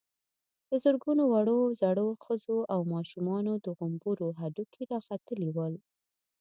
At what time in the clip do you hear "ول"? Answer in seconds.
5.55-5.73